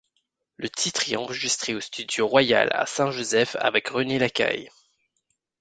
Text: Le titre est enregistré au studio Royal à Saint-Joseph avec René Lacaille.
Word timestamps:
Le 0.57 0.67
titre 0.67 1.11
est 1.11 1.15
enregistré 1.15 1.75
au 1.75 1.79
studio 1.79 2.27
Royal 2.27 2.69
à 2.71 2.87
Saint-Joseph 2.87 3.55
avec 3.59 3.87
René 3.89 4.17
Lacaille. 4.17 4.71